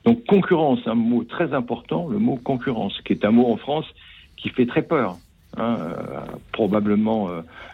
donc 0.04 0.24
concurrence, 0.26 0.78
un 0.86 0.94
mot 0.94 1.24
très 1.24 1.52
important, 1.52 2.06
le 2.08 2.20
mot 2.20 2.36
concurrence, 2.36 3.00
qui 3.04 3.12
est 3.12 3.24
un 3.24 3.32
mot 3.32 3.50
en 3.50 3.56
France 3.56 3.86
qui 4.36 4.50
fait 4.50 4.66
très 4.66 4.82
peur. 4.82 5.16
Hein, 5.56 5.78
probablement 6.52 7.30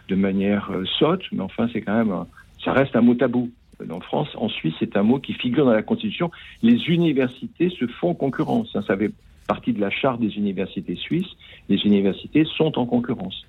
de 0.07 0.15
manière 0.15 0.71
sotte, 0.97 1.23
mais 1.31 1.41
enfin 1.41 1.67
c'est 1.71 1.81
quand 1.81 1.93
même, 1.93 2.15
ça 2.63 2.71
reste 2.71 2.95
un 2.95 3.01
mot 3.01 3.13
tabou. 3.13 3.51
En 3.91 3.99
France, 3.99 4.29
en 4.35 4.49
Suisse, 4.49 4.73
c'est 4.79 4.95
un 4.97 5.03
mot 5.03 5.19
qui 5.19 5.33
figure 5.33 5.65
dans 5.65 5.73
la 5.73 5.83
Constitution. 5.83 6.31
Les 6.63 6.87
universités 6.87 7.69
se 7.69 7.85
font 7.85 8.15
concurrence. 8.15 8.69
Hein, 8.73 8.81
ça 8.87 8.95
fait 8.97 9.11
partie 9.47 9.73
de 9.73 9.79
la 9.79 9.89
charte 9.89 10.19
des 10.19 10.35
universités 10.37 10.95
suisses, 10.95 11.31
les 11.69 11.77
universités 11.85 12.45
sont 12.57 12.77
en 12.77 12.85
concurrence. 12.85 13.45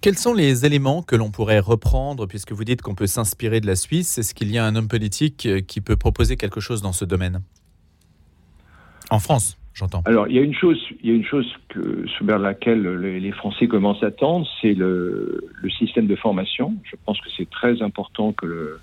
Quels 0.00 0.16
sont 0.16 0.34
les 0.34 0.64
éléments 0.64 1.02
que 1.02 1.16
l'on 1.16 1.30
pourrait 1.30 1.58
reprendre, 1.58 2.26
puisque 2.26 2.52
vous 2.52 2.64
dites 2.64 2.82
qu'on 2.82 2.94
peut 2.94 3.06
s'inspirer 3.06 3.60
de 3.60 3.66
la 3.66 3.76
Suisse? 3.76 4.18
Est-ce 4.18 4.34
qu'il 4.34 4.50
y 4.50 4.58
a 4.58 4.64
un 4.64 4.74
homme 4.74 4.88
politique 4.88 5.46
euh, 5.46 5.60
qui 5.60 5.80
peut 5.80 5.96
proposer 5.96 6.36
quelque 6.36 6.60
chose 6.60 6.80
dans 6.80 6.92
ce 6.92 7.04
domaine? 7.04 7.42
En 9.10 9.18
France, 9.18 9.58
j'entends. 9.74 10.02
Alors, 10.06 10.26
il 10.28 10.34
y 10.34 10.38
a 10.38 10.42
une 10.42 10.54
chose, 10.54 10.80
il 11.02 11.10
y 11.10 11.12
a 11.12 11.14
une 11.14 11.24
chose 11.24 11.46
que, 11.68 12.06
vers 12.22 12.38
laquelle 12.38 12.82
les 12.82 13.32
Français 13.32 13.68
commencent 13.68 14.02
à 14.02 14.10
tendre, 14.10 14.46
c'est 14.62 14.72
le, 14.72 15.44
le, 15.52 15.70
système 15.70 16.06
de 16.06 16.16
formation. 16.16 16.74
Je 16.84 16.96
pense 17.04 17.20
que 17.20 17.28
c'est 17.36 17.50
très 17.50 17.82
important 17.82 18.32
que 18.32 18.46
le... 18.46 18.80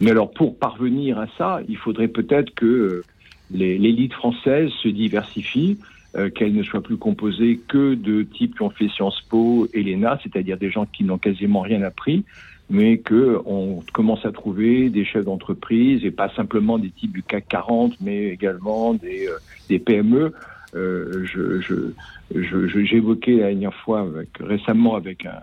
Mais 0.00 0.10
alors, 0.10 0.30
pour 0.30 0.58
parvenir 0.58 1.18
à 1.18 1.26
ça, 1.38 1.60
il 1.68 1.78
faudrait 1.78 2.08
peut-être 2.08 2.54
que 2.54 3.02
l'élite 3.50 4.12
française 4.12 4.70
se 4.82 4.88
diversifie, 4.88 5.78
euh, 6.16 6.28
qu'elle 6.28 6.54
ne 6.54 6.62
soit 6.62 6.82
plus 6.82 6.96
composée 6.96 7.60
que 7.68 7.94
de 7.94 8.24
types 8.24 8.56
qui 8.56 8.62
ont 8.62 8.70
fait 8.70 8.88
Sciences 8.88 9.20
Po 9.28 9.68
et 9.72 9.82
l'ENA, 9.82 10.18
c'est-à-dire 10.22 10.58
des 10.58 10.70
gens 10.70 10.86
qui 10.86 11.04
n'ont 11.04 11.18
quasiment 11.18 11.60
rien 11.60 11.82
appris, 11.82 12.24
mais 12.68 12.98
que 12.98 13.40
on 13.46 13.82
commence 13.92 14.24
à 14.26 14.32
trouver 14.32 14.90
des 14.90 15.04
chefs 15.04 15.24
d'entreprise 15.24 16.04
et 16.04 16.10
pas 16.10 16.28
simplement 16.30 16.78
des 16.78 16.90
types 16.90 17.12
du 17.12 17.22
CAC 17.22 17.46
40, 17.48 18.00
mais 18.00 18.24
également 18.24 18.94
des, 18.94 19.28
euh, 19.28 19.38
des 19.68 19.78
PME. 19.78 20.32
Euh, 20.74 21.24
je, 21.24 21.60
je, 21.60 22.84
j'évoquais 22.84 23.36
la 23.36 23.48
dernière 23.50 23.74
fois 23.74 24.00
avec, 24.00 24.30
récemment 24.40 24.96
avec 24.96 25.26
un, 25.26 25.40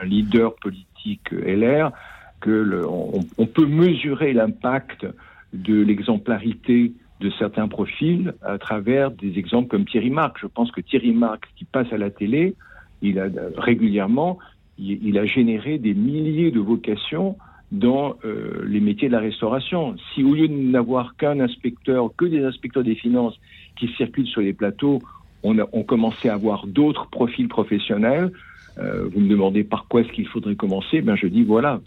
un 0.00 0.04
leader 0.04 0.54
politique 0.54 1.30
LR 1.30 1.92
que 2.40 2.50
le, 2.50 2.86
on, 2.86 3.20
on, 3.38 3.46
peut 3.46 3.66
mesurer 3.66 4.32
l'impact 4.32 5.06
de 5.54 5.80
l'exemplarité 5.82 6.92
de 7.20 7.30
certains 7.38 7.68
profils 7.68 8.34
à 8.42 8.58
travers 8.58 9.10
des 9.10 9.38
exemples 9.38 9.68
comme 9.68 9.84
Thierry 9.84 10.10
Marc. 10.10 10.38
Je 10.40 10.46
pense 10.46 10.70
que 10.70 10.80
Thierry 10.80 11.12
Marc, 11.12 11.48
qui 11.56 11.64
passe 11.64 11.92
à 11.92 11.96
la 11.96 12.10
télé, 12.10 12.54
il 13.02 13.18
a 13.18 13.28
régulièrement, 13.56 14.38
il, 14.78 15.18
a 15.18 15.24
généré 15.24 15.78
des 15.78 15.94
milliers 15.94 16.50
de 16.50 16.60
vocations 16.60 17.36
dans 17.70 18.16
euh, 18.24 18.64
les 18.66 18.80
métiers 18.80 19.08
de 19.08 19.12
la 19.12 19.20
restauration. 19.20 19.96
Si 20.12 20.22
au 20.22 20.34
lieu 20.34 20.48
de 20.48 20.54
n'avoir 20.54 21.16
qu'un 21.16 21.40
inspecteur, 21.40 22.10
que 22.16 22.24
des 22.24 22.42
inspecteurs 22.44 22.84
des 22.84 22.94
finances 22.94 23.38
qui 23.76 23.88
circulent 23.96 24.26
sur 24.26 24.40
les 24.40 24.52
plateaux, 24.52 25.00
on, 25.42 25.58
a, 25.58 25.66
on 25.72 25.82
commençait 25.82 26.28
à 26.28 26.34
avoir 26.34 26.66
d'autres 26.66 27.06
profils 27.08 27.48
professionnels, 27.48 28.32
euh, 28.78 29.08
vous 29.12 29.20
me 29.20 29.28
demandez 29.28 29.62
par 29.62 29.86
quoi 29.86 30.00
est-ce 30.00 30.10
qu'il 30.10 30.26
faudrait 30.26 30.56
commencer, 30.56 31.00
ben 31.00 31.14
je 31.14 31.26
dis 31.28 31.44
voilà, 31.44 31.80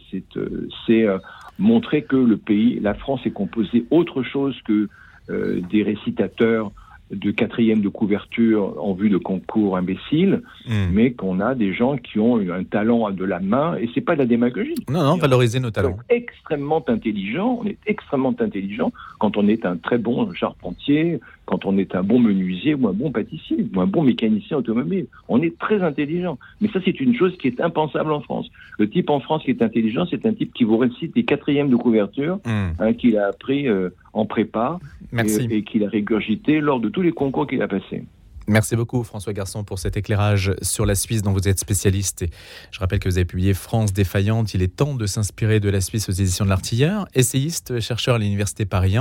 c'est 0.86 1.06
euh, 1.06 1.18
montrer 1.60 2.04
que 2.04 2.16
le 2.16 2.38
pays, 2.38 2.80
la 2.80 2.94
France 2.94 3.22
est 3.26 3.32
composée 3.32 3.86
autre 3.92 4.24
chose 4.24 4.58
que 4.66 4.74
euh, 4.74 4.88
des 5.30 5.84
récitateurs 5.84 6.72
de 7.12 7.32
quatrième 7.32 7.82
de 7.82 7.90
couverture 7.90 8.76
en 8.84 8.94
vue 8.94 9.10
de 9.10 9.18
concours 9.18 9.78
imbéciles, 9.78 10.42
hmm. 10.68 10.88
mais 10.92 11.12
qu'on 11.12 11.40
a 11.40 11.56
des 11.56 11.74
gens 11.74 11.98
qui 11.98 12.20
ont 12.20 12.38
un 12.38 12.64
talent 12.64 13.12
de 13.12 13.24
la 13.24 13.40
main, 13.40 13.78
et 13.78 13.90
c'est 13.94 14.02
pas 14.02 14.14
de 14.14 14.20
la 14.20 14.26
démagogie. 14.26 14.76
Non, 14.90 15.04
non, 15.04 15.16
valoriser 15.16 15.60
nos 15.60 15.72
talents. 15.72 15.98
On 15.98 16.14
est 16.14 16.18
extrêmement 16.18 16.84
intelligent, 16.88 17.60
on 17.62 17.66
est 17.66 17.78
extrêmement 17.86 18.36
intelligent 18.40 18.92
quand 19.20 19.38
on 19.38 19.48
est 19.48 19.66
un 19.66 19.78
très 19.78 19.98
bon 19.98 20.32
charpentier, 20.34 21.20
quand 21.46 21.66
on 21.66 21.78
est 21.78 21.96
un 21.96 22.04
bon 22.04 22.20
menuisier 22.20 22.74
ou 22.74 22.88
un 22.90 22.94
bon 22.94 23.10
pâtissier 23.10 23.66
ou 23.74 23.80
un 23.80 23.88
bon 23.88 24.04
mécanicien 24.04 24.58
automobile. 24.58 25.08
On 25.30 25.42
est 25.42 25.58
très 25.58 25.82
intelligent. 25.82 26.38
Mais 26.60 26.68
ça, 26.68 26.80
c'est 26.84 27.00
une 27.00 27.16
chose 27.16 27.38
qui 27.38 27.48
est 27.48 27.62
impensable 27.62 28.12
en 28.12 28.20
France. 28.20 28.50
Le 28.78 28.90
type 28.90 29.10
en 29.10 29.22
France 29.22 29.44
qui 29.44 29.52
est 29.52 29.62
intelligent, 29.62 30.06
c'est 30.12 30.26
un 30.26 30.34
type 30.34 30.54
qui 30.54 30.66
vous 30.66 30.78
récite 30.78 31.16
des 31.16 31.24
quatrièmes 31.24 31.70
de 31.70 31.78
couverture 31.78 32.40
hmm. 32.46 32.72
hein, 32.80 32.94
qu'il 32.94 33.18
a 33.18 33.28
appris 33.28 33.70
euh, 33.70 33.90
en 34.14 34.26
prépa 34.26 34.80
et, 35.14 35.58
et 35.58 35.64
qu'il 35.64 35.84
a 35.84 35.90
régurgité 35.90 36.60
lors 36.60 36.80
de 36.80 36.90
tous 36.90 37.02
les 37.02 37.12
concours 37.12 37.48
qu'il 37.48 37.62
a 37.62 37.68
passés. 37.68 38.04
Merci 38.50 38.78
beaucoup 38.78 39.04
François 39.04 39.34
Garçon 39.34 39.66
pour 39.66 39.78
cet 39.78 39.98
éclairage 39.98 40.54
sur 40.62 40.86
la 40.86 40.96
Suisse 40.96 41.22
dont 41.22 41.34
vous 41.34 41.50
êtes 41.50 41.60
spécialiste. 41.60 42.26
je 42.72 42.80
rappelle 42.80 43.00
que 43.00 43.10
vous 43.10 43.18
avez 43.18 43.26
publié 43.26 43.54
France 43.54 43.92
défaillante. 43.92 44.54
Il 44.54 44.62
est 44.62 44.74
temps 44.74 44.96
de 44.96 45.06
s'inspirer 45.06 45.60
de 45.60 45.70
la 45.70 45.82
Suisse 45.82 46.08
aux 46.08 46.14
éditions 46.14 46.46
de 46.46 46.50
l'Artilleur, 46.50 47.10
essayiste, 47.14 47.82
chercheur 47.82 48.16
à 48.16 48.20
l'Université 48.20 48.66
Paris 48.66 48.96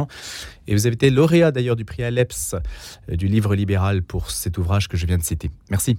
Et 0.67 0.75
vous 0.75 0.87
avez 0.89 0.95
été 0.95 1.11
lauréat 1.11 1.53
d'ailleurs 1.53 1.77
du 1.77 1.85
prix 1.85 2.03
Aleps 2.03 2.57
euh, 3.09 3.15
du 3.15 3.29
livre 3.29 3.55
libéral 3.55 4.03
pour 4.03 4.33
cet 4.33 4.59
ouvrage 4.59 4.89
que 4.89 4.97
je 4.97 5.07
viens 5.07 5.19
de 5.19 5.23
citer. 5.23 5.49
Merci. 5.71 5.97